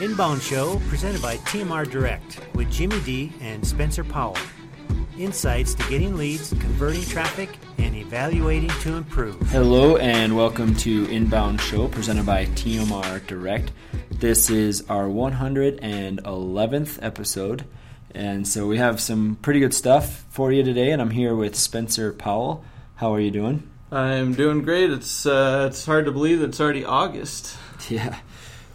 Inbound 0.00 0.40
Show 0.42 0.80
presented 0.88 1.20
by 1.20 1.38
TMR 1.38 1.90
Direct 1.90 2.40
with 2.54 2.70
Jimmy 2.70 3.00
D 3.00 3.32
and 3.40 3.66
Spencer 3.66 4.04
Powell. 4.04 4.36
Insights 5.18 5.74
to 5.74 5.82
getting 5.90 6.16
leads, 6.16 6.50
converting 6.50 7.02
traffic, 7.02 7.48
and 7.78 7.96
evaluating 7.96 8.70
to 8.82 8.94
improve. 8.94 9.40
Hello 9.50 9.96
and 9.96 10.36
welcome 10.36 10.76
to 10.76 11.10
Inbound 11.10 11.60
Show 11.60 11.88
presented 11.88 12.24
by 12.24 12.44
TMR 12.46 13.26
Direct. 13.26 13.72
This 14.08 14.50
is 14.50 14.84
our 14.88 15.06
111th 15.08 16.98
episode, 17.02 17.64
and 18.12 18.46
so 18.46 18.68
we 18.68 18.78
have 18.78 19.00
some 19.00 19.36
pretty 19.42 19.58
good 19.58 19.74
stuff 19.74 20.24
for 20.30 20.52
you 20.52 20.62
today. 20.62 20.92
And 20.92 21.02
I'm 21.02 21.10
here 21.10 21.34
with 21.34 21.56
Spencer 21.56 22.12
Powell. 22.12 22.64
How 22.94 23.12
are 23.14 23.20
you 23.20 23.32
doing? 23.32 23.68
I'm 23.90 24.34
doing 24.34 24.62
great. 24.62 24.92
It's 24.92 25.26
uh, 25.26 25.66
it's 25.68 25.84
hard 25.86 26.04
to 26.04 26.12
believe 26.12 26.38
that 26.38 26.50
it's 26.50 26.60
already 26.60 26.84
August. 26.84 27.56
Yeah, 27.88 28.18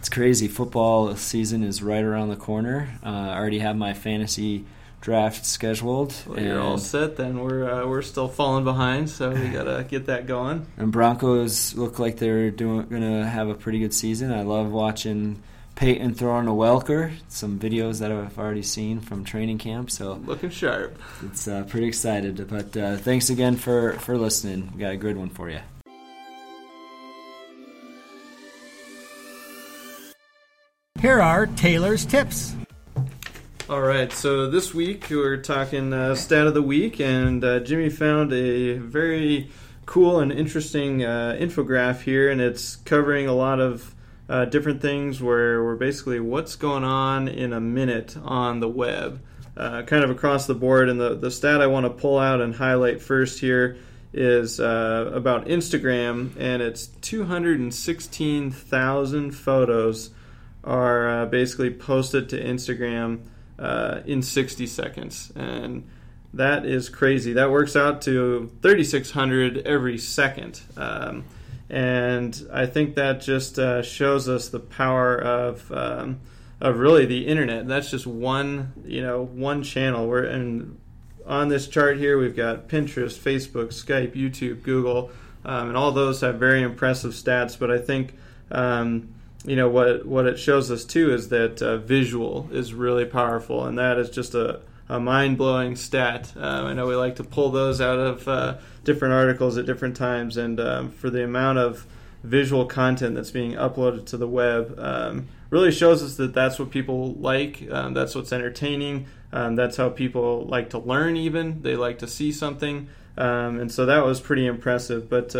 it's 0.04 0.10
crazy. 0.10 0.48
Football 0.48 1.16
season 1.16 1.64
is 1.64 1.82
right 1.82 2.04
around 2.04 2.28
the 2.28 2.36
corner. 2.36 2.90
Uh, 3.02 3.08
I 3.08 3.38
already 3.38 3.60
have 3.60 3.74
my 3.74 3.94
fantasy 3.94 4.66
draft 5.00 5.46
scheduled. 5.46 6.14
Well, 6.26 6.38
you're 6.38 6.60
all 6.60 6.76
set. 6.76 7.16
Then 7.16 7.40
we're 7.40 7.66
uh, 7.66 7.86
we're 7.86 8.02
still 8.02 8.28
falling 8.28 8.64
behind, 8.64 9.08
so 9.08 9.30
we 9.30 9.48
gotta 9.48 9.82
get 9.88 10.04
that 10.04 10.26
going. 10.26 10.66
And 10.76 10.92
Broncos 10.92 11.74
look 11.74 11.98
like 11.98 12.18
they're 12.18 12.50
doing 12.50 12.86
gonna 12.88 13.26
have 13.26 13.48
a 13.48 13.54
pretty 13.54 13.78
good 13.78 13.94
season. 13.94 14.30
I 14.30 14.42
love 14.42 14.70
watching 14.70 15.42
Peyton 15.74 16.12
throwing 16.12 16.48
a 16.48 16.50
Welker. 16.50 17.12
Some 17.28 17.58
videos 17.58 18.00
that 18.00 18.12
I've 18.12 18.38
already 18.38 18.62
seen 18.62 19.00
from 19.00 19.24
training 19.24 19.56
camp. 19.56 19.90
So 19.90 20.20
looking 20.26 20.50
sharp. 20.50 20.98
It's 21.22 21.48
uh, 21.48 21.64
pretty 21.66 21.86
excited. 21.86 22.46
But 22.46 22.76
uh, 22.76 22.98
thanks 22.98 23.30
again 23.30 23.56
for 23.56 23.94
for 23.94 24.18
listening. 24.18 24.70
We 24.74 24.80
got 24.80 24.92
a 24.92 24.98
good 24.98 25.16
one 25.16 25.30
for 25.30 25.48
you. 25.48 25.60
Here 31.04 31.20
are 31.20 31.44
Taylor's 31.44 32.06
tips. 32.06 32.56
All 33.68 33.82
right, 33.82 34.10
so 34.10 34.48
this 34.48 34.72
week 34.72 35.08
we're 35.10 35.36
talking 35.36 35.92
uh, 35.92 36.14
stat 36.14 36.46
of 36.46 36.54
the 36.54 36.62
week, 36.62 36.98
and 36.98 37.44
uh, 37.44 37.60
Jimmy 37.60 37.90
found 37.90 38.32
a 38.32 38.78
very 38.78 39.50
cool 39.84 40.20
and 40.20 40.32
interesting 40.32 41.04
uh, 41.04 41.36
infograph 41.38 42.00
here, 42.00 42.30
and 42.30 42.40
it's 42.40 42.76
covering 42.76 43.26
a 43.26 43.34
lot 43.34 43.60
of 43.60 43.94
uh, 44.30 44.46
different 44.46 44.80
things 44.80 45.20
where 45.20 45.62
we're 45.62 45.76
basically 45.76 46.20
what's 46.20 46.56
going 46.56 46.84
on 46.84 47.28
in 47.28 47.52
a 47.52 47.60
minute 47.60 48.16
on 48.24 48.60
the 48.60 48.68
web, 48.70 49.20
uh, 49.58 49.82
kind 49.82 50.04
of 50.04 50.10
across 50.10 50.46
the 50.46 50.54
board. 50.54 50.88
And 50.88 50.98
the, 50.98 51.16
the 51.16 51.30
stat 51.30 51.60
I 51.60 51.66
want 51.66 51.84
to 51.84 51.90
pull 51.90 52.18
out 52.18 52.40
and 52.40 52.54
highlight 52.54 53.02
first 53.02 53.40
here 53.40 53.76
is 54.14 54.58
uh, 54.58 55.10
about 55.12 55.48
Instagram, 55.48 56.34
and 56.38 56.62
it's 56.62 56.86
216,000 56.86 59.32
photos 59.32 60.10
are 60.64 61.26
basically 61.26 61.70
posted 61.70 62.28
to 62.30 62.42
Instagram 62.42 63.20
uh, 63.58 64.00
in 64.06 64.22
60 64.22 64.66
seconds. 64.66 65.32
And 65.36 65.88
that 66.32 66.66
is 66.66 66.88
crazy. 66.88 67.34
That 67.34 67.50
works 67.50 67.76
out 67.76 68.02
to 68.02 68.50
3,600 68.62 69.58
every 69.66 69.98
second. 69.98 70.60
Um, 70.76 71.24
and 71.70 72.46
I 72.52 72.66
think 72.66 72.96
that 72.96 73.20
just 73.20 73.58
uh, 73.58 73.82
shows 73.82 74.28
us 74.28 74.48
the 74.48 74.60
power 74.60 75.16
of 75.16 75.70
um, 75.72 76.20
of 76.60 76.78
really 76.78 77.06
the 77.06 77.26
internet. 77.26 77.66
That's 77.66 77.90
just 77.90 78.06
one 78.06 78.72
you 78.84 79.02
know 79.02 79.24
one 79.24 79.62
channel. 79.62 80.06
We're 80.06 80.24
and 80.24 80.78
on 81.26 81.48
this 81.48 81.66
chart 81.66 81.96
here 81.96 82.18
we've 82.18 82.36
got 82.36 82.68
Pinterest, 82.68 83.18
Facebook, 83.18 83.68
Skype, 83.68 84.14
YouTube, 84.14 84.62
Google, 84.62 85.10
um, 85.44 85.68
and 85.68 85.76
all 85.76 85.90
those 85.90 86.20
have 86.20 86.36
very 86.36 86.62
impressive 86.62 87.12
stats. 87.12 87.58
But 87.58 87.70
I 87.70 87.78
think 87.78 88.14
um, 88.50 89.14
you 89.44 89.56
know 89.56 89.68
what 89.68 90.06
what 90.06 90.26
it 90.26 90.38
shows 90.38 90.70
us 90.70 90.84
too 90.84 91.12
is 91.12 91.28
that 91.28 91.60
uh, 91.60 91.76
visual 91.76 92.48
is 92.50 92.72
really 92.72 93.04
powerful, 93.04 93.64
and 93.64 93.78
that 93.78 93.98
is 93.98 94.08
just 94.10 94.34
a, 94.34 94.60
a 94.88 94.98
mind 94.98 95.36
blowing 95.36 95.76
stat. 95.76 96.32
Um, 96.36 96.66
I 96.66 96.72
know 96.72 96.86
we 96.86 96.96
like 96.96 97.16
to 97.16 97.24
pull 97.24 97.50
those 97.50 97.80
out 97.80 97.98
of 97.98 98.26
uh, 98.26 98.56
different 98.84 99.14
articles 99.14 99.58
at 99.58 99.66
different 99.66 99.96
times, 99.96 100.36
and 100.36 100.58
um, 100.58 100.90
for 100.90 101.10
the 101.10 101.24
amount 101.24 101.58
of 101.58 101.86
visual 102.22 102.64
content 102.64 103.14
that's 103.14 103.30
being 103.30 103.52
uploaded 103.52 104.06
to 104.06 104.16
the 104.16 104.26
web, 104.26 104.78
um, 104.78 105.28
really 105.50 105.70
shows 105.70 106.02
us 106.02 106.16
that 106.16 106.32
that's 106.32 106.58
what 106.58 106.70
people 106.70 107.12
like. 107.12 107.68
Um, 107.70 107.92
that's 107.92 108.14
what's 108.14 108.32
entertaining. 108.32 109.06
Um, 109.30 109.56
that's 109.56 109.76
how 109.76 109.90
people 109.90 110.46
like 110.46 110.70
to 110.70 110.78
learn. 110.78 111.18
Even 111.18 111.60
they 111.60 111.76
like 111.76 111.98
to 111.98 112.06
see 112.08 112.32
something, 112.32 112.88
um, 113.18 113.60
and 113.60 113.70
so 113.70 113.84
that 113.84 114.06
was 114.06 114.22
pretty 114.22 114.46
impressive. 114.46 115.10
But 115.10 115.34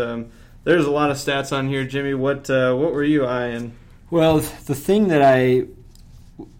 there's 0.63 0.85
a 0.85 0.91
lot 0.91 1.09
of 1.09 1.17
stats 1.17 1.55
on 1.55 1.69
here, 1.69 1.85
Jimmy. 1.85 2.13
What 2.13 2.51
uh, 2.51 2.75
what 2.75 2.93
were 2.93 3.03
you 3.03 3.25
eyeing? 3.25 3.73
Well, 4.09 4.39
the 4.39 4.75
thing 4.75 5.07
that 5.07 5.21
I 5.21 5.65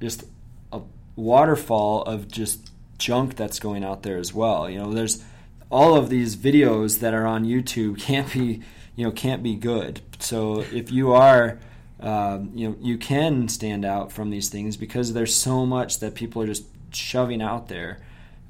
just 0.01 0.23
a 0.71 0.81
waterfall 1.15 2.03
of 2.03 2.29
just 2.29 2.71
junk 2.97 3.35
that's 3.35 3.59
going 3.59 3.83
out 3.83 4.03
there 4.03 4.17
as 4.17 4.33
well. 4.33 4.69
You 4.69 4.79
know, 4.79 4.93
there's 4.93 5.23
all 5.69 5.95
of 5.95 6.09
these 6.09 6.37
videos 6.37 6.99
that 6.99 7.13
are 7.13 7.25
on 7.25 7.43
YouTube 7.43 7.99
can't 7.99 8.31
be 8.31 8.61
you 8.95 9.05
know 9.05 9.11
can't 9.11 9.43
be 9.43 9.55
good. 9.55 10.01
So 10.19 10.61
if 10.71 10.91
you 10.91 11.11
are 11.11 11.59
um, 11.99 12.51
you 12.53 12.69
know 12.69 12.75
you 12.79 12.97
can 12.97 13.47
stand 13.47 13.85
out 13.85 14.11
from 14.11 14.29
these 14.29 14.49
things 14.49 14.77
because 14.77 15.13
there's 15.13 15.35
so 15.35 15.65
much 15.65 15.99
that 15.99 16.15
people 16.15 16.41
are 16.41 16.47
just 16.47 16.65
shoving 16.91 17.41
out 17.41 17.67
there 17.67 17.99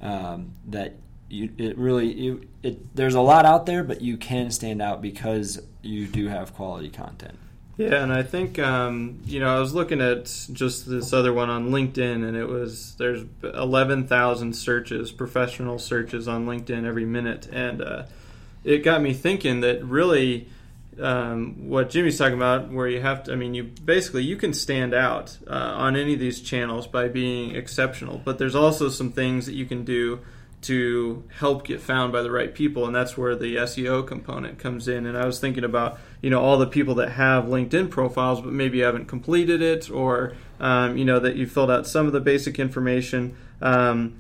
um, 0.02 0.52
that 0.68 0.96
you 1.30 1.50
it 1.58 1.78
really 1.78 2.12
you, 2.12 2.48
it 2.64 2.96
there's 2.96 3.16
a 3.16 3.22
lot 3.22 3.46
out 3.46 3.66
there 3.66 3.84
but 3.84 4.02
you 4.02 4.18
can 4.18 4.52
stand 4.52 4.82
out 4.82 5.02
because 5.02 5.62
you 5.82 6.08
do 6.08 6.28
have 6.28 6.54
quality 6.54 6.90
content. 6.90 7.38
Yeah 7.78 8.02
and 8.02 8.14
i 8.14 8.24
think 8.24 8.58
um, 8.58 9.20
you 9.26 9.42
know 9.42 9.54
i 9.54 9.60
was 9.60 9.74
looking 9.74 10.00
at 10.00 10.26
just 10.54 10.90
this 10.90 11.12
other 11.12 11.34
one 11.34 11.50
on 11.50 11.72
linkedin 11.72 12.26
and 12.26 12.38
it 12.38 12.48
was 12.48 12.96
there's 12.96 13.26
11000 13.44 14.56
searches 14.56 15.12
professional 15.12 15.78
searches 15.78 16.28
on 16.28 16.46
linkedin 16.46 16.86
every 16.86 17.06
minute 17.06 17.48
and 17.52 17.82
uh, 17.82 18.04
it 18.64 18.80
got 18.80 19.02
me 19.02 19.14
thinking 19.14 19.60
that 19.60 19.84
really 19.84 20.48
um, 21.02 21.70
what 21.70 21.90
Jimmy's 21.90 22.18
talking 22.18 22.36
about, 22.36 22.72
where 22.72 22.88
you 22.88 23.02
have 23.02 23.24
to, 23.26 23.34
I 23.34 23.36
mean, 23.36 23.54
you 23.54 23.64
basically 23.64 24.24
you 24.24 24.36
can 24.36 24.54
stand 24.54 24.94
out 24.94 25.38
uh, 25.48 25.54
on 25.54 25.96
any 25.96 26.14
of 26.14 26.20
these 26.20 26.42
channels 26.42 26.88
by 26.88 27.08
being 27.08 27.56
exceptional, 27.56 28.22
but 28.24 28.38
there's 28.38 28.56
also 28.56 28.90
some 28.90 29.12
things 29.12 29.46
that 29.46 29.56
you 29.56 29.66
can 29.66 29.84
do 29.84 30.20
to 30.66 31.24
help 31.38 31.66
get 31.66 31.80
found 31.80 32.12
by 32.12 32.24
the 32.24 32.32
right 32.32 32.56
people 32.56 32.88
and 32.88 32.96
that's 32.96 33.16
where 33.16 33.36
the 33.36 33.56
SEO 33.56 34.06
component 34.08 34.58
comes 34.58 34.88
in 34.88 35.06
and 35.06 35.16
I 35.16 35.28
was 35.28 35.40
thinking 35.40 35.64
about 35.64 36.00
you 36.22 36.32
know 36.32 36.42
all 36.42 36.58
the 36.58 36.66
people 36.66 36.96
that 36.96 37.12
have 37.12 37.44
LinkedIn 37.44 37.92
profiles 37.92 38.42
but 38.42 38.52
maybe 38.52 38.80
haven't 38.80 39.06
completed 39.06 39.62
it 39.62 39.92
or 39.92 40.34
um, 40.60 40.98
you 40.98 41.06
know 41.06 41.20
that 41.20 41.36
you 41.36 41.46
filled 41.46 41.70
out 41.70 41.86
some 41.86 42.08
of 42.08 42.14
the 42.14 42.20
basic 42.20 42.58
information 42.58 43.38
um, 43.62 44.16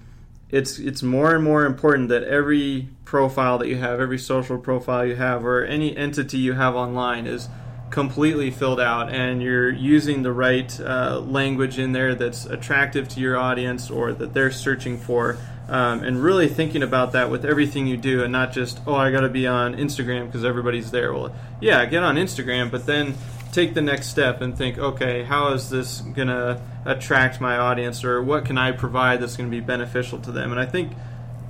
it's 0.55 0.79
it's 0.79 1.03
more 1.03 1.35
and 1.35 1.43
more 1.43 1.65
important 1.65 2.07
that 2.07 2.23
every 2.23 2.87
profile 3.03 3.57
that 3.57 3.67
you 3.67 3.75
have 3.75 3.99
every 3.99 4.17
social 4.17 4.57
profile 4.57 5.05
you 5.05 5.15
have 5.15 5.45
or 5.45 5.65
any 5.65 5.95
entity 5.97 6.37
you 6.37 6.53
have 6.53 6.75
online 6.75 7.27
is 7.27 7.49
completely 7.89 8.49
filled 8.49 8.79
out 8.79 9.09
and 9.09 9.43
you're 9.43 9.69
using 9.69 10.23
the 10.23 10.31
right 10.31 10.79
uh, 10.79 11.19
language 11.19 11.77
in 11.77 11.91
there 11.91 12.15
that's 12.15 12.45
attractive 12.45 13.07
to 13.09 13.19
your 13.19 13.37
audience 13.37 13.91
or 13.91 14.13
that 14.13 14.33
they're 14.33 14.49
searching 14.49 14.97
for 14.97 15.37
um, 15.67 16.01
and 16.03 16.23
really 16.23 16.47
thinking 16.47 16.81
about 16.81 17.11
that 17.11 17.29
with 17.29 17.43
everything 17.43 17.85
you 17.85 17.97
do 17.97 18.23
and 18.23 18.31
not 18.31 18.53
just 18.53 18.79
oh 18.87 18.95
i 18.95 19.11
got 19.11 19.21
to 19.21 19.29
be 19.29 19.45
on 19.45 19.75
instagram 19.75 20.25
because 20.25 20.45
everybody's 20.45 20.89
there. 20.89 21.13
Well 21.13 21.35
yeah 21.59 21.83
get 21.85 22.01
on 22.01 22.15
instagram 22.15 22.71
but 22.71 22.85
then 22.85 23.13
take 23.55 23.73
the 23.73 23.81
next 23.81 24.07
step 24.07 24.41
and 24.41 24.57
think 24.57 24.77
okay 24.77 25.23
how 25.23 25.53
is 25.53 25.69
this 25.69 26.01
going 26.01 26.27
to 26.27 26.61
attract 26.83 27.39
my 27.39 27.57
audience 27.57 28.03
or 28.03 28.21
what 28.21 28.45
can 28.45 28.57
i 28.57 28.71
provide 28.71 29.21
that's 29.21 29.37
going 29.37 29.49
to 29.49 29.55
be 29.55 29.61
beneficial 29.61 30.19
to 30.19 30.31
them 30.31 30.51
and 30.51 30.59
i 30.59 30.65
think 30.65 30.91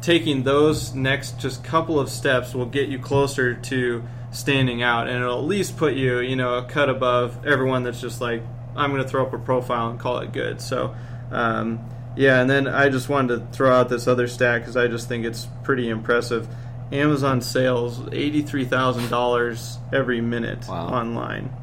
taking 0.01 0.43
those 0.43 0.93
next 0.93 1.39
just 1.39 1.63
couple 1.63 1.99
of 1.99 2.09
steps 2.09 2.53
will 2.53 2.65
get 2.65 2.87
you 2.89 2.99
closer 2.99 3.55
to 3.55 4.03
standing 4.31 4.83
out 4.83 5.07
and 5.07 5.23
it'll 5.23 5.39
at 5.39 5.45
least 5.45 5.77
put 5.77 5.95
you 5.95 6.19
you 6.19 6.35
know 6.35 6.55
a 6.55 6.63
cut 6.65 6.89
above 6.89 7.45
everyone 7.45 7.83
that's 7.83 8.01
just 8.01 8.21
like 8.21 8.41
i'm 8.75 8.91
going 8.91 9.01
to 9.01 9.07
throw 9.07 9.25
up 9.25 9.33
a 9.33 9.39
profile 9.39 9.89
and 9.89 9.99
call 9.99 10.19
it 10.19 10.31
good 10.31 10.61
so 10.61 10.93
um, 11.31 11.79
yeah, 12.15 12.39
and 12.39 12.49
then 12.49 12.67
I 12.67 12.89
just 12.89 13.09
wanted 13.09 13.39
to 13.39 13.45
throw 13.51 13.73
out 13.73 13.89
this 13.89 14.07
other 14.07 14.27
stat 14.27 14.61
because 14.61 14.77
I 14.77 14.87
just 14.87 15.07
think 15.07 15.25
it's 15.25 15.47
pretty 15.63 15.89
impressive. 15.89 16.47
Amazon 16.91 17.41
sales 17.41 17.99
$83,000 17.99 19.93
every 19.93 20.21
minute 20.21 20.65
wow. 20.67 20.87
online. 20.87 21.53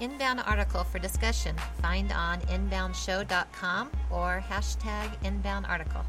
Inbound 0.00 0.40
article 0.46 0.82
for 0.82 0.98
discussion. 0.98 1.54
Find 1.82 2.10
on 2.10 2.40
inboundshow.com 2.42 3.90
or 4.10 4.42
hashtag 4.48 5.10
inbound 5.22 5.66
article. 5.66 6.02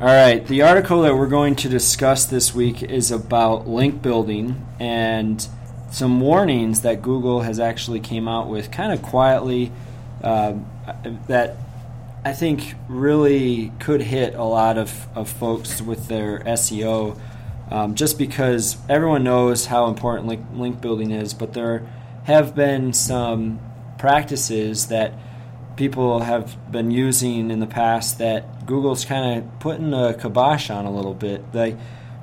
All 0.00 0.06
right, 0.06 0.46
the 0.46 0.62
article 0.62 1.02
that 1.02 1.16
we're 1.16 1.26
going 1.26 1.56
to 1.56 1.68
discuss 1.68 2.24
this 2.24 2.54
week 2.54 2.80
is 2.82 3.10
about 3.10 3.66
link 3.66 4.00
building 4.00 4.66
and 4.78 5.46
some 5.90 6.20
warnings 6.20 6.82
that 6.82 7.02
Google 7.02 7.40
has 7.40 7.58
actually 7.58 8.00
came 8.00 8.28
out 8.28 8.48
with 8.48 8.70
kind 8.70 8.92
of 8.92 9.02
quietly 9.02 9.72
uh, 10.22 10.54
that 11.26 11.56
I 12.24 12.34
think 12.34 12.76
really 12.88 13.72
could 13.80 14.02
hit 14.02 14.34
a 14.34 14.44
lot 14.44 14.78
of, 14.78 15.08
of 15.14 15.28
folks 15.28 15.82
with 15.82 16.08
their 16.08 16.38
SEO 16.40 17.18
um, 17.70 17.94
just 17.94 18.18
because 18.18 18.76
everyone 18.88 19.24
knows 19.24 19.66
how 19.66 19.86
important 19.86 20.26
link, 20.26 20.44
link 20.52 20.80
building 20.80 21.10
is, 21.10 21.34
but 21.34 21.52
there 21.52 21.86
have 22.24 22.54
been 22.54 22.92
some 22.92 23.60
practices 23.98 24.88
that 24.88 25.12
people 25.76 26.20
have 26.20 26.70
been 26.70 26.90
using 26.90 27.50
in 27.50 27.60
the 27.60 27.66
past 27.66 28.18
that 28.18 28.66
Google's 28.66 29.04
kind 29.04 29.38
of 29.38 29.60
putting 29.60 29.94
a 29.94 30.14
kibosh 30.14 30.68
on 30.68 30.84
a 30.84 30.90
little 30.90 31.14
bit. 31.14 31.52
They, 31.52 31.76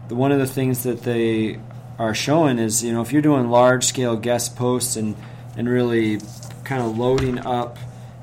the, 0.07 0.15
one 0.15 0.31
of 0.31 0.39
the 0.39 0.47
things 0.47 0.83
that 0.83 1.03
they 1.03 1.59
are 1.97 2.13
showing 2.13 2.59
is 2.59 2.83
you 2.83 2.93
know 2.93 3.01
if 3.01 3.11
you're 3.11 3.23
doing 3.23 3.49
large 3.49 3.83
scale 3.83 4.15
guest 4.15 4.55
posts 4.55 4.95
and 4.95 5.15
and 5.55 5.67
really 5.67 6.19
kind 6.63 6.83
of 6.83 6.97
loading 6.97 7.39
up 7.39 7.79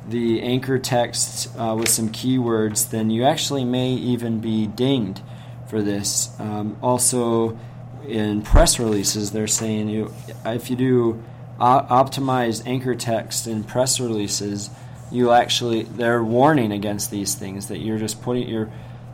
the 0.09 0.41
anchor 0.43 0.79
text 0.79 1.49
uh, 1.59 1.75
with 1.77 1.89
some 1.89 2.11
keywords, 2.11 2.91
then 2.91 3.11
you 3.11 3.25
actually 3.25 3.65
may 3.65 3.91
even 3.91 4.39
be 4.39 4.67
dinged 4.67 5.21
for 5.69 5.83
this. 5.83 6.31
Um, 6.39 6.77
also, 6.83 7.59
in 8.07 8.43
press 8.43 8.79
releases, 8.79 9.33
they're 9.33 9.47
saying 9.47 9.89
you 9.89 10.13
if 10.45 10.71
you 10.71 10.77
do 10.77 11.23
optimized 11.59 12.67
anchor 12.67 12.95
text 12.95 13.47
in 13.47 13.65
press 13.65 14.01
releases, 14.01 14.71
you 15.11 15.31
actually 15.31 15.85
they're 15.85 16.23
warning 16.23 16.73
against 16.73 17.11
these 17.11 17.35
things 17.35 17.69
that 17.69 17.79
you're 17.79 17.99
just 17.99 18.23
putting 18.23 18.49
your 18.49 18.71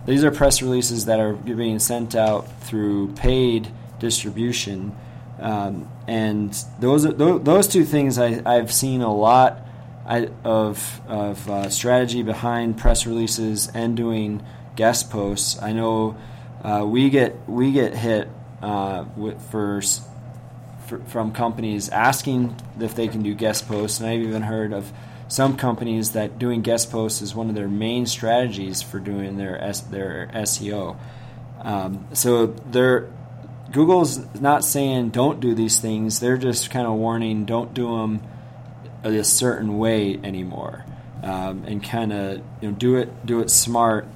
these 0.07 0.25
are 0.25 0.31
press 0.31 0.63
releases 0.63 1.05
that 1.05 1.21
are 1.21 1.35
being 1.35 1.79
sent 1.79 2.15
out 2.15 2.51
through 2.63 3.13
paid 3.15 3.69
distribution. 3.99 4.97
Um, 5.39 5.91
and 6.07 6.53
those 6.81 7.05
those 7.05 7.69
two 7.69 7.85
things 7.85 8.19
I, 8.19 8.43
I've 8.45 8.73
seen 8.73 9.03
a 9.03 9.15
lot 9.15 9.67
of 10.45 11.01
of 11.07 11.51
uh, 11.51 11.69
strategy 11.69 12.23
behind 12.23 12.79
press 12.79 13.07
releases 13.07 13.69
and 13.69 13.97
doing 13.97 14.43
guest 14.75 15.11
posts. 15.11 15.61
I 15.63 15.73
know 15.73 16.17
uh, 16.63 16.85
we 16.87 17.11
get 17.11 17.49
we 17.49 17.73
get 17.73 17.95
hit 17.95 18.29
uh, 18.63 19.05
for, 19.51 19.81
for, 20.87 20.99
from 21.07 21.33
companies 21.33 21.89
asking 21.89 22.57
if 22.79 22.95
they 22.95 23.09
can 23.09 23.23
do 23.23 23.35
guest 23.35 23.67
posts, 23.69 24.01
and 24.01 24.09
I've 24.09 24.21
even 24.21 24.43
heard 24.43 24.73
of 24.73 24.93
some 25.29 25.57
companies 25.57 26.13
that 26.13 26.39
doing 26.39 26.61
guest 26.61 26.91
posts 26.91 27.23
is 27.23 27.35
one 27.35 27.49
of 27.49 27.55
their 27.55 27.69
main 27.69 28.05
strategies 28.07 28.83
for 28.83 28.99
doing 28.99 29.37
their 29.37 29.63
S, 29.63 29.81
their 29.83 30.29
SEO. 30.35 30.97
Um, 31.63 32.07
so 32.13 32.47
they're 32.47 33.09
Google's 33.71 34.19
not 34.41 34.65
saying 34.65 35.11
don't 35.11 35.39
do 35.39 35.55
these 35.55 35.79
things. 35.79 36.19
They're 36.19 36.37
just 36.37 36.71
kind 36.71 36.87
of 36.87 36.95
warning 36.95 37.45
don't 37.45 37.73
do 37.73 37.97
them 37.97 38.21
a 39.05 39.23
certain 39.23 39.79
way 39.79 40.19
anymore, 40.23 40.85
um, 41.23 41.65
and 41.67 41.83
kind 41.83 42.13
of 42.13 42.43
you 42.61 42.71
know 42.71 42.73
do 42.73 42.97
it 42.97 43.25
do 43.25 43.41
it 43.41 43.51
smart, 43.51 44.09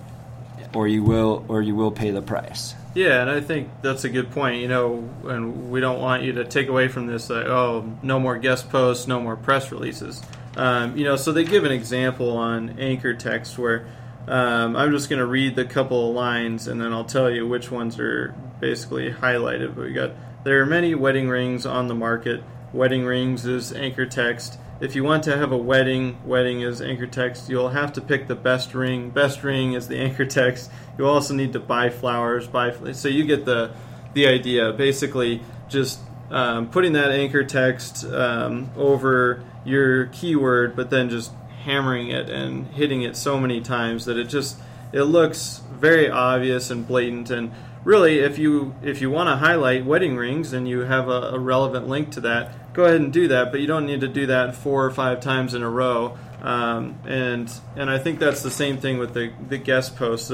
or 0.75 0.89
you 0.89 1.03
will 1.03 1.45
or 1.49 1.63
you 1.63 1.75
will 1.75 1.91
pay 1.91 2.11
the 2.11 2.23
price. 2.23 2.75
Yeah, 2.95 3.23
and 3.23 3.31
I 3.31 3.41
think 3.41 3.71
that's 3.83 4.05
a 4.05 4.09
good 4.09 4.31
point. 4.31 4.61
You 4.61 4.69
know, 4.69 5.09
and 5.25 5.71
we 5.71 5.81
don't 5.81 6.01
want 6.01 6.23
you 6.23 6.33
to 6.35 6.45
take 6.45 6.69
away 6.69 6.89
from 6.89 7.07
this 7.07 7.29
like, 7.31 7.47
oh, 7.47 7.93
no 8.03 8.21
more 8.21 8.39
guest 8.39 8.71
posts, 8.71 9.07
no 9.07 9.21
more 9.21 9.37
press 9.37 9.73
releases. 9.73 10.23
Um, 10.57 10.97
you 10.97 11.05
know, 11.05 11.17
so 11.17 11.33
they 11.33 11.45
give 11.45 11.65
an 11.65 11.73
example 11.73 12.37
on 12.37 12.79
anchor 12.79 13.15
text 13.15 13.59
where 13.59 13.87
um, 14.29 14.77
I'm 14.77 14.93
just 14.93 15.09
going 15.09 15.19
to 15.19 15.27
read 15.27 15.57
the 15.57 15.65
couple 15.65 16.11
of 16.11 16.15
lines 16.15 16.69
and 16.69 16.81
then 16.81 16.93
I'll 16.93 17.05
tell 17.05 17.31
you 17.31 17.47
which 17.47 17.71
ones 17.71 17.99
are 17.99 18.35
basically 18.61 19.11
highlighted. 19.11 19.75
But 19.75 19.87
we 19.87 19.93
got 19.93 20.13
there 20.45 20.61
are 20.61 20.67
many 20.67 20.95
wedding 20.95 21.29
rings 21.29 21.67
on 21.67 21.89
the 21.89 21.95
market. 21.95 22.43
Wedding 22.73 23.05
rings 23.05 23.47
is 23.47 23.73
anchor 23.73 24.07
text. 24.07 24.59
If 24.81 24.97
you 24.97 25.05
want 25.05 25.23
to 25.25 25.37
have 25.37 25.53
a 25.53 25.57
wedding, 25.57 26.19
wedding 26.25 26.61
is 26.61 26.83
anchor 26.83 27.07
text. 27.07 27.49
You'll 27.49 27.71
have 27.71 27.93
to 27.95 28.01
pick 28.01 28.27
the 28.27 28.35
best 28.35 28.75
ring. 28.75 29.11
Best 29.11 29.45
ring 29.45 29.75
is 29.75 29.87
the 29.89 29.99
anchor 29.99 30.27
text. 30.27 30.71
You 30.99 31.07
also 31.07 31.33
need 31.33 31.53
to 31.53 31.61
buy 31.61 31.91
flowers. 31.91 32.49
Buy 32.49 32.93
so 32.93 33.09
you 33.09 33.25
get 33.25 33.45
the 33.45 33.73
the 34.15 34.27
idea. 34.27 34.73
Basically, 34.73 35.43
just 35.69 36.01
um, 36.31 36.71
putting 36.71 36.93
that 36.95 37.11
anchor 37.11 37.45
text 37.45 38.05
um, 38.05 38.71
over 38.77 39.45
your 39.65 40.07
keyword, 40.07 40.75
but 40.75 40.91
then 40.91 41.09
just 41.09 41.33
hammering 41.65 42.09
it 42.09 42.29
and 42.29 42.67
hitting 42.69 43.03
it 43.03 43.17
so 43.17 43.39
many 43.39 43.61
times 43.61 44.05
that 44.05 44.19
it 44.19 44.25
just 44.25 44.59
it 44.93 45.03
looks 45.03 45.63
very 45.73 46.11
obvious 46.11 46.71
and 46.71 46.87
blatant 46.87 47.31
and 47.31 47.51
really 47.85 48.19
if 48.19 48.39
you 48.39 48.75
if 48.83 49.01
you 49.01 49.11
want 49.11 49.29
to 49.29 49.37
highlight 49.37 49.85
wedding 49.85 50.15
rings 50.15 50.53
and 50.53 50.69
you 50.69 50.81
have 50.81 51.09
a, 51.09 51.31
a, 51.33 51.39
relevant 51.39 51.89
link 51.89 52.11
to 52.11 52.21
that 52.21 52.53
go 52.75 52.85
ahead 52.85 53.01
and 53.01 53.13
do 53.13 53.29
that 53.29 53.51
but 53.51 53.61
you 53.61 53.67
don't 53.67 53.87
need 53.87 54.03
to 54.03 54.09
do 54.09 54.27
that 54.27 54.55
four 54.55 54.85
or 54.85 54.91
five 54.91 55.21
times 55.21 55.55
in 55.55 55.63
a 55.63 55.71
row. 55.71 56.19
Um, 56.43 56.99
and 57.07 57.51
and 57.75 57.89
I 57.89 57.99
think 57.99 58.19
that's 58.19 58.43
the 58.43 58.51
same 58.51 58.77
thing 58.77 58.99
with 58.99 59.15
the, 59.15 59.33
the 59.49 59.57
guest 59.57 59.97
posts. 59.97 60.31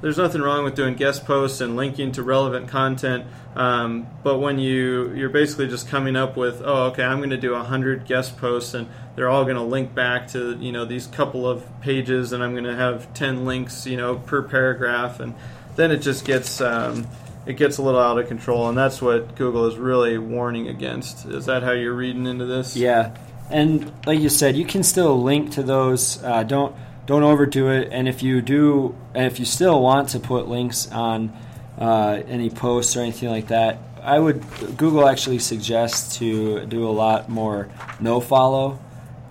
There's 0.00 0.16
nothing 0.16 0.40
wrong 0.40 0.62
with 0.62 0.76
doing 0.76 0.94
guest 0.94 1.24
posts 1.24 1.60
and 1.60 1.74
linking 1.74 2.12
to 2.12 2.22
relevant 2.22 2.68
content. 2.68 3.26
Um, 3.56 4.06
but 4.22 4.38
when 4.38 4.60
you 4.60 5.12
you're 5.14 5.30
basically 5.30 5.66
just 5.66 5.88
coming 5.88 6.14
up 6.14 6.36
with 6.36 6.62
oh 6.64 6.84
okay 6.90 7.02
i'm 7.02 7.18
going 7.18 7.30
to 7.30 7.36
do 7.36 7.52
100 7.52 8.06
guest 8.06 8.36
posts 8.36 8.74
and 8.74 8.86
they're 9.16 9.28
all 9.28 9.42
going 9.42 9.56
to 9.56 9.62
link 9.62 9.96
back 9.96 10.28
to 10.28 10.56
you 10.60 10.70
know 10.70 10.84
these 10.84 11.08
couple 11.08 11.48
of 11.48 11.64
pages 11.80 12.32
and 12.32 12.44
i'm 12.44 12.52
going 12.52 12.62
to 12.62 12.76
have 12.76 13.12
10 13.14 13.44
links 13.44 13.84
you 13.84 13.96
know 13.96 14.14
per 14.14 14.42
paragraph. 14.42 15.18
And 15.18 15.34
then 15.74 15.90
it 15.92 15.98
just 15.98 16.24
gets 16.24 16.60
um, 16.60 17.06
it 17.46 17.56
gets 17.56 17.78
a 17.78 17.82
little 17.82 18.00
out 18.00 18.18
of 18.18 18.28
control 18.28 18.68
and 18.68 18.76
that's 18.76 19.00
what 19.00 19.34
google 19.36 19.66
is 19.66 19.76
really 19.76 20.18
warning 20.18 20.68
against. 20.68 21.26
Is 21.26 21.46
that 21.46 21.62
how 21.62 21.72
you're 21.72 21.94
reading 21.94 22.26
into 22.26 22.46
this? 22.46 22.76
Yeah. 22.76 23.16
And 23.50 23.92
like 24.06 24.20
you 24.20 24.28
said 24.28 24.56
you 24.56 24.64
can 24.64 24.82
still 24.82 25.22
link 25.22 25.52
to 25.52 25.62
those 25.62 26.22
uh, 26.22 26.42
don't 26.42 26.74
don't 27.08 27.22
overdo 27.22 27.70
it. 27.70 27.88
And 27.90 28.06
if 28.06 28.22
you 28.22 28.42
do, 28.42 28.94
and 29.14 29.24
if 29.24 29.40
you 29.40 29.46
still 29.46 29.80
want 29.80 30.10
to 30.10 30.20
put 30.20 30.46
links 30.46 30.92
on 30.92 31.32
uh, 31.78 32.20
any 32.28 32.50
posts 32.50 32.96
or 32.96 33.00
anything 33.00 33.30
like 33.30 33.48
that, 33.48 33.78
I 34.02 34.18
would 34.18 34.44
Google 34.76 35.08
actually 35.08 35.38
suggests 35.38 36.18
to 36.18 36.66
do 36.66 36.86
a 36.86 36.92
lot 36.92 37.30
more 37.30 37.70
no 37.98 38.20
follow 38.20 38.78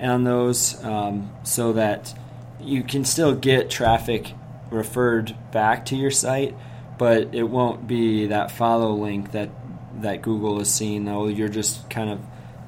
on 0.02 0.24
those, 0.24 0.84
um, 0.84 1.32
so 1.44 1.74
that 1.74 2.16
you 2.60 2.84
can 2.84 3.06
still 3.06 3.36
get 3.36 3.70
traffic 3.70 4.34
referred 4.72 5.36
back 5.52 5.86
to 5.86 5.96
your 5.96 6.12
site, 6.12 6.56
but 6.98 7.34
it 7.34 7.44
won't 7.44 7.88
be 7.88 8.28
that 8.28 8.52
follow 8.52 8.94
link 8.94 9.32
that 9.32 9.50
that 10.02 10.22
Google 10.22 10.60
is 10.60 10.72
seeing. 10.72 11.06
Though 11.06 11.28
you're 11.28 11.50
just 11.50 11.90
kind 11.90 12.10
of 12.10 12.20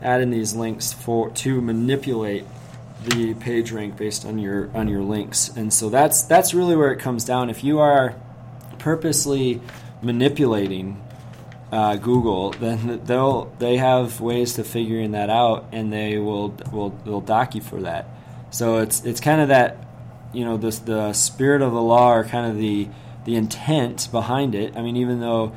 adding 0.01 0.29
these 0.29 0.55
links 0.55 0.93
for 0.93 1.29
to 1.29 1.61
manipulate 1.61 2.45
the 3.03 3.33
page 3.35 3.71
rank 3.71 3.97
based 3.97 4.25
on 4.25 4.39
your 4.39 4.69
on 4.73 4.87
your 4.87 5.01
links, 5.01 5.49
and 5.49 5.73
so 5.73 5.89
that's 5.89 6.23
that's 6.23 6.53
really 6.53 6.75
where 6.75 6.91
it 6.91 6.99
comes 6.99 7.25
down. 7.25 7.49
If 7.49 7.63
you 7.63 7.79
are 7.79 8.15
purposely 8.77 9.61
manipulating 10.01 11.01
uh, 11.71 11.95
Google, 11.95 12.51
then 12.59 13.01
they'll 13.05 13.53
they 13.59 13.77
have 13.77 14.21
ways 14.21 14.53
to 14.55 14.63
figuring 14.63 15.11
that 15.11 15.29
out, 15.29 15.67
and 15.71 15.91
they 15.91 16.17
will 16.17 16.49
will 16.71 16.89
will 17.05 17.21
dock 17.21 17.55
you 17.55 17.61
for 17.61 17.81
that. 17.81 18.07
So 18.51 18.79
it's 18.79 19.03
it's 19.05 19.19
kind 19.19 19.41
of 19.41 19.49
that 19.49 19.77
you 20.33 20.45
know 20.45 20.57
the 20.57 20.71
the 20.85 21.13
spirit 21.13 21.61
of 21.61 21.71
the 21.71 21.81
law 21.81 22.13
or 22.13 22.23
kind 22.23 22.51
of 22.51 22.57
the 22.57 22.87
the 23.25 23.35
intent 23.35 24.09
behind 24.11 24.55
it. 24.55 24.75
I 24.75 24.81
mean, 24.81 24.97
even 24.97 25.19
though 25.19 25.53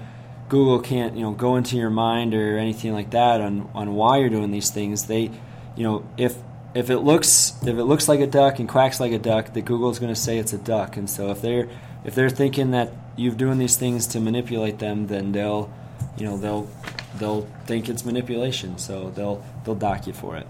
Google 0.48 0.80
can't 0.80 1.16
you 1.16 1.22
know 1.22 1.32
go 1.32 1.56
into 1.56 1.76
your 1.76 1.90
mind 1.90 2.34
or 2.34 2.58
anything 2.58 2.92
like 2.92 3.10
that 3.10 3.40
on 3.40 3.70
on 3.74 3.94
why 3.94 4.18
you're 4.18 4.30
doing 4.30 4.50
these 4.50 4.70
things, 4.70 5.06
they 5.06 5.30
you 5.76 5.82
know 5.82 6.04
if 6.16 6.36
if 6.74 6.90
it 6.90 6.98
looks 6.98 7.54
if 7.62 7.76
it 7.76 7.84
looks 7.84 8.08
like 8.08 8.20
a 8.20 8.26
duck 8.26 8.58
and 8.58 8.68
quacks 8.68 9.00
like 9.00 9.12
a 9.12 9.18
duck, 9.18 9.52
that 9.52 9.64
Google's 9.64 9.98
going 9.98 10.12
to 10.12 10.20
say 10.20 10.38
it's 10.38 10.52
a 10.52 10.58
duck. 10.58 10.96
And 10.96 11.08
so 11.08 11.30
if 11.30 11.42
they're 11.42 11.68
if 12.04 12.14
they're 12.14 12.30
thinking 12.30 12.72
that 12.72 12.92
you're 13.16 13.34
doing 13.34 13.58
these 13.58 13.76
things 13.76 14.06
to 14.08 14.20
manipulate 14.20 14.78
them, 14.78 15.06
then 15.06 15.32
they'll 15.32 15.72
you 16.16 16.26
know 16.26 16.36
they'll 16.36 16.68
they'll 17.18 17.42
think 17.66 17.88
it's 17.88 18.04
manipulation. 18.04 18.78
So 18.78 19.10
they'll 19.10 19.44
they'll 19.64 19.74
dock 19.74 20.06
you 20.06 20.12
for 20.12 20.36
it. 20.36 20.46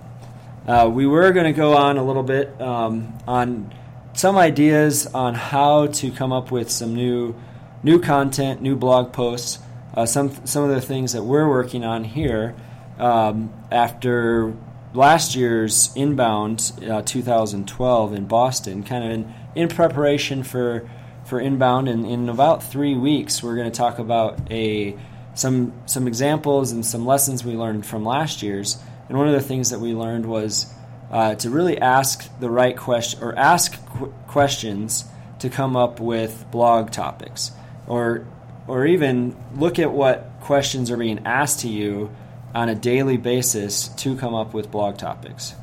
Uh, 0.67 0.89
we 0.93 1.07
were 1.07 1.33
going 1.33 1.47
to 1.47 1.53
go 1.53 1.77
on 1.77 1.99
a 1.99 2.05
little 2.05 2.23
bit 2.23 2.61
um, 2.61 3.19
on 3.27 3.75
some 4.15 4.37
ideas 4.37 5.07
on 5.07 5.35
how 5.35 5.87
to 5.87 6.11
come 6.11 6.33
up 6.33 6.51
with 6.51 6.71
some 6.71 6.95
new 6.95 7.35
new 7.83 7.99
content, 7.99 8.63
new 8.63 8.77
blog 8.77 9.13
posts. 9.13 9.59
Uh, 9.95 10.07
some 10.07 10.47
some 10.47 10.65
of 10.65 10.71
the 10.71 10.81
things 10.81 11.13
that 11.13 11.23
we're 11.23 11.49
working 11.49 11.85
on 11.85 12.05
here 12.05 12.55
um, 12.99 13.53
after 13.71 14.55
last 14.95 15.35
year's 15.35 15.91
inbound 15.97 16.73
uh, 16.89 17.03
2012 17.03 18.15
in 18.15 18.27
Boston, 18.27 18.83
kind 18.83 19.05
of 19.05 19.11
in, 19.11 19.35
in 19.55 19.69
preparation 19.69 20.43
for 20.43 20.89
for 21.25 21.41
inbound. 21.41 21.89
And 21.89 22.07
in 22.07 22.29
about 22.29 22.63
three 22.63 22.95
weeks, 22.95 23.43
we're 23.43 23.57
going 23.57 23.71
to 23.71 23.77
talk 23.77 23.99
about 23.99 24.51
a 24.51 24.97
some 25.35 25.73
some 25.87 26.07
examples 26.07 26.73
and 26.73 26.85
some 26.85 27.07
lessons 27.07 27.45
we 27.45 27.55
learned 27.55 27.87
from 27.87 28.05
last 28.05 28.43
year's. 28.43 28.79
And 29.09 29.19
one 29.19 29.29
of 29.29 29.35
the 29.35 29.41
things 29.41 29.71
that 29.71 29.81
we 29.81 29.95
learned 29.95 30.25
was 30.25 30.73
uh, 31.13 31.35
to 31.37 31.51
really 31.51 31.79
ask 31.79 32.29
the 32.41 32.49
right 32.49 32.77
question 32.77 33.23
or 33.23 33.39
ask 33.39 33.85
qu- 33.87 34.13
questions 34.27 35.05
to 35.41 35.51
come 35.51 35.77
up 35.77 36.01
with 36.01 36.47
blog 36.51 36.91
topics, 36.91 37.53
or 37.87 38.27
or 38.67 38.87
even 38.87 39.37
look 39.55 39.79
at 39.79 39.93
what 39.93 40.31
questions 40.41 40.91
are 40.91 40.97
being 40.97 41.27
asked 41.27 41.61
to 41.61 41.69
you 41.69 42.11
on 42.55 42.69
a 42.69 42.75
daily 42.75 43.17
basis 43.17 43.89
to 43.89 44.17
come 44.17 44.35
up 44.35 44.55
with 44.55 44.71
blog 44.71 44.97
topics. 44.97 45.55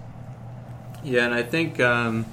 Yeah, 1.04 1.26
and 1.26 1.34
I 1.34 1.44
think 1.44 1.80
um, 1.80 2.26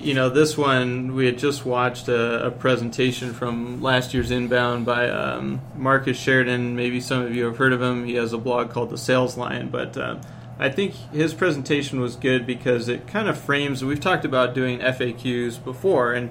you 0.00 0.14
know 0.14 0.28
this 0.28 0.56
one 0.56 1.14
we 1.14 1.26
had 1.26 1.38
just 1.38 1.64
watched 1.64 2.08
a, 2.08 2.46
a, 2.46 2.50
presentation 2.50 3.32
from 3.32 3.80
last 3.82 4.14
year's 4.14 4.30
inbound 4.30 4.86
by 4.86 5.08
um, 5.08 5.60
Marcus 5.76 6.16
Sheridan. 6.16 6.76
Maybe 6.76 7.00
some 7.00 7.22
of 7.22 7.34
you 7.34 7.44
have 7.46 7.56
heard 7.56 7.72
of 7.72 7.82
him. 7.82 8.04
He 8.04 8.14
has 8.14 8.32
a 8.32 8.38
blog 8.38 8.70
called 8.70 8.90
the 8.90 8.98
Sales 8.98 9.36
Lion, 9.36 9.70
but 9.70 9.96
uh, 9.96 10.16
I 10.58 10.70
think 10.70 10.94
his 11.12 11.34
presentation 11.34 12.00
was 12.00 12.16
good 12.16 12.46
because 12.46 12.88
it 12.88 13.06
kind 13.06 13.28
of 13.28 13.38
frames. 13.38 13.84
We've 13.84 14.00
talked 14.00 14.24
about 14.24 14.54
doing 14.54 14.78
FAQs 14.78 15.62
before 15.62 16.14
and 16.14 16.30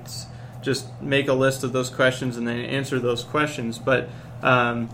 just 0.61 0.87
make 1.01 1.27
a 1.27 1.33
list 1.33 1.63
of 1.63 1.73
those 1.73 1.89
questions 1.89 2.37
and 2.37 2.47
then 2.47 2.59
answer 2.59 2.99
those 2.99 3.23
questions, 3.23 3.77
but 3.77 4.09
um, 4.41 4.89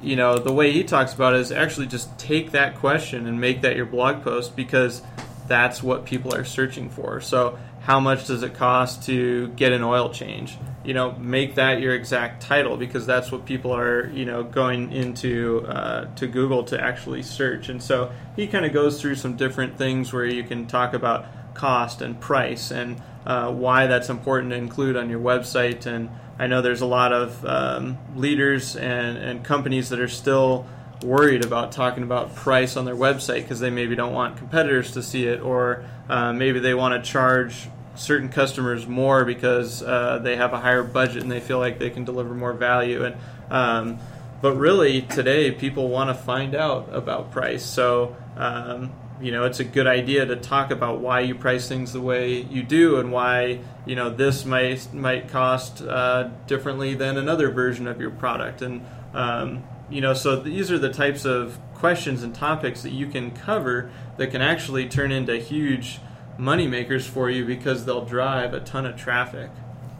you 0.00 0.16
know, 0.16 0.38
the 0.38 0.52
way 0.52 0.72
he 0.72 0.84
talks 0.84 1.12
about 1.12 1.34
it 1.34 1.40
is 1.40 1.50
actually 1.50 1.86
just 1.86 2.16
take 2.18 2.52
that 2.52 2.76
question 2.76 3.26
and 3.26 3.40
make 3.40 3.62
that 3.62 3.76
your 3.76 3.86
blog 3.86 4.22
post 4.22 4.54
because 4.54 5.02
that's 5.48 5.82
what 5.82 6.04
people 6.04 6.34
are 6.34 6.44
searching 6.44 6.88
for. 6.90 7.20
So, 7.20 7.58
how 7.88 7.98
much 7.98 8.26
does 8.26 8.42
it 8.42 8.52
cost 8.52 9.04
to 9.04 9.48
get 9.56 9.72
an 9.72 9.82
oil 9.82 10.10
change? 10.10 10.58
You 10.84 10.92
know, 10.92 11.12
make 11.12 11.54
that 11.54 11.80
your 11.80 11.94
exact 11.94 12.42
title 12.42 12.76
because 12.76 13.06
that's 13.06 13.32
what 13.32 13.46
people 13.46 13.74
are, 13.74 14.10
you 14.10 14.26
know, 14.26 14.42
going 14.42 14.92
into 14.92 15.66
uh, 15.66 16.14
to 16.16 16.26
Google 16.26 16.64
to 16.64 16.78
actually 16.78 17.22
search. 17.22 17.70
And 17.70 17.82
so 17.82 18.12
he 18.36 18.46
kind 18.46 18.66
of 18.66 18.74
goes 18.74 19.00
through 19.00 19.14
some 19.14 19.36
different 19.36 19.78
things 19.78 20.12
where 20.12 20.26
you 20.26 20.44
can 20.44 20.66
talk 20.66 20.92
about 20.92 21.54
cost 21.54 22.02
and 22.02 22.20
price 22.20 22.70
and 22.70 23.00
uh, 23.24 23.50
why 23.50 23.86
that's 23.86 24.10
important 24.10 24.50
to 24.50 24.56
include 24.58 24.94
on 24.94 25.08
your 25.08 25.20
website 25.20 25.86
and 25.86 26.10
I 26.38 26.46
know 26.46 26.60
there's 26.60 26.82
a 26.82 26.86
lot 26.86 27.12
of 27.14 27.44
um, 27.44 27.98
leaders 28.14 28.76
and, 28.76 29.16
and 29.16 29.42
companies 29.42 29.88
that 29.88 29.98
are 29.98 30.08
still 30.08 30.66
worried 31.02 31.44
about 31.44 31.72
talking 31.72 32.02
about 32.02 32.34
price 32.34 32.76
on 32.76 32.84
their 32.84 32.94
website 32.94 33.42
because 33.42 33.60
they 33.60 33.70
maybe 33.70 33.96
don't 33.96 34.12
want 34.12 34.36
competitors 34.36 34.92
to 34.92 35.02
see 35.02 35.26
it, 35.26 35.40
or 35.40 35.84
uh, 36.08 36.32
maybe 36.32 36.60
they 36.60 36.74
want 36.74 37.02
to 37.02 37.10
charge 37.10 37.68
certain 37.98 38.28
customers 38.28 38.86
more 38.86 39.24
because 39.24 39.82
uh, 39.82 40.18
they 40.22 40.36
have 40.36 40.52
a 40.52 40.58
higher 40.58 40.82
budget 40.82 41.22
and 41.22 41.30
they 41.30 41.40
feel 41.40 41.58
like 41.58 41.78
they 41.78 41.90
can 41.90 42.04
deliver 42.04 42.34
more 42.34 42.52
value. 42.52 43.04
And 43.04 43.16
um, 43.50 43.98
but 44.40 44.54
really 44.54 45.02
today, 45.02 45.50
people 45.50 45.88
want 45.88 46.10
to 46.10 46.14
find 46.14 46.54
out 46.54 46.94
about 46.94 47.32
price. 47.32 47.64
So 47.64 48.16
um, 48.36 48.92
you 49.20 49.32
know 49.32 49.44
it's 49.44 49.60
a 49.60 49.64
good 49.64 49.86
idea 49.86 50.24
to 50.26 50.36
talk 50.36 50.70
about 50.70 51.00
why 51.00 51.20
you 51.20 51.34
price 51.34 51.68
things 51.68 51.92
the 51.92 52.00
way 52.00 52.40
you 52.42 52.62
do 52.62 52.98
and 52.98 53.10
why 53.10 53.60
you 53.84 53.96
know 53.96 54.10
this 54.10 54.44
might 54.44 54.92
might 54.92 55.28
cost 55.28 55.82
uh, 55.82 56.28
differently 56.46 56.94
than 56.94 57.16
another 57.16 57.50
version 57.50 57.86
of 57.86 58.00
your 58.00 58.10
product 58.10 58.62
and 58.62 58.84
um, 59.14 59.62
you 59.90 60.00
know 60.00 60.14
so 60.14 60.36
these 60.36 60.70
are 60.70 60.78
the 60.78 60.92
types 60.92 61.24
of 61.24 61.58
questions 61.74 62.22
and 62.22 62.34
topics 62.34 62.82
that 62.82 62.92
you 62.92 63.06
can 63.06 63.30
cover 63.30 63.90
that 64.16 64.30
can 64.30 64.42
actually 64.42 64.88
turn 64.88 65.12
into 65.12 65.36
huge 65.36 66.00
money 66.38 66.66
makers 66.66 67.06
for 67.06 67.28
you 67.28 67.44
because 67.44 67.84
they'll 67.84 68.04
drive 68.04 68.54
a 68.54 68.60
ton 68.60 68.86
of 68.86 68.96
traffic. 68.96 69.50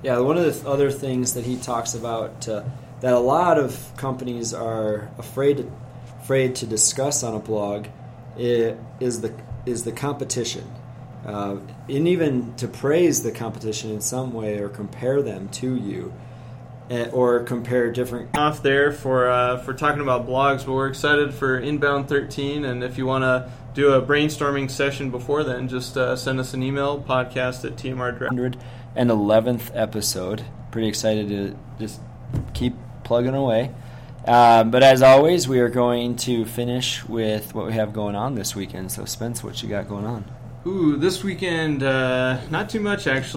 Yeah 0.02 0.20
one 0.20 0.38
of 0.38 0.44
the 0.44 0.68
other 0.68 0.90
things 0.90 1.34
that 1.34 1.44
he 1.44 1.56
talks 1.56 1.94
about 1.94 2.48
uh, 2.48 2.62
that 3.00 3.12
a 3.12 3.18
lot 3.18 3.58
of 3.58 3.92
companies 3.96 4.54
are 4.54 5.10
afraid 5.18 5.58
to, 5.58 5.72
afraid 6.20 6.54
to 6.56 6.66
discuss 6.66 7.22
on 7.22 7.34
a 7.34 7.38
blog 7.38 7.86
is 8.36 9.20
the 9.20 9.34
is 9.66 9.84
the 9.84 9.92
competition, 9.92 10.64
uh, 11.26 11.56
and 11.88 12.08
even 12.08 12.54
to 12.54 12.68
praise 12.68 13.22
the 13.22 13.32
competition 13.32 13.90
in 13.90 14.00
some 14.00 14.32
way 14.32 14.58
or 14.58 14.68
compare 14.68 15.20
them 15.20 15.48
to 15.48 15.74
you, 15.74 16.12
or 17.12 17.40
compare 17.40 17.90
different. 17.92 18.36
Off 18.36 18.62
there 18.62 18.92
for 18.92 19.28
uh, 19.28 19.58
for 19.58 19.74
talking 19.74 20.00
about 20.00 20.26
blogs, 20.26 20.64
but 20.64 20.72
we're 20.72 20.88
excited 20.88 21.34
for 21.34 21.58
Inbound 21.58 22.08
13, 22.08 22.64
and 22.64 22.82
if 22.82 22.98
you 22.98 23.06
want 23.06 23.22
to 23.22 23.50
do 23.74 23.92
a 23.92 24.02
brainstorming 24.02 24.70
session 24.70 25.10
before 25.10 25.44
then, 25.44 25.68
just 25.68 25.96
uh, 25.96 26.16
send 26.16 26.40
us 26.40 26.54
an 26.54 26.62
email 26.62 27.00
podcast 27.00 27.64
at 27.64 27.76
TMR. 27.76 28.28
And 28.96 29.10
11th 29.10 29.70
episode. 29.74 30.44
Pretty 30.70 30.88
excited 30.88 31.28
to 31.28 31.56
just 31.78 32.00
keep 32.54 32.74
plugging 33.04 33.34
away. 33.34 33.72
Um, 34.26 34.70
but 34.70 34.82
as 34.82 35.00
always, 35.00 35.48
we 35.48 35.60
are 35.60 35.68
going 35.68 36.16
to 36.16 36.44
finish 36.44 37.04
with 37.04 37.54
what 37.54 37.66
we 37.66 37.72
have 37.72 37.92
going 37.92 38.14
on 38.14 38.34
this 38.34 38.54
weekend. 38.54 38.92
So, 38.92 39.04
Spence, 39.04 39.42
what 39.42 39.62
you 39.62 39.68
got 39.68 39.88
going 39.88 40.04
on? 40.04 40.24
Ooh, 40.66 40.96
this 40.96 41.24
weekend, 41.24 41.82
uh, 41.82 42.38
not 42.50 42.68
too 42.68 42.80
much 42.80 43.06
actually. 43.06 43.26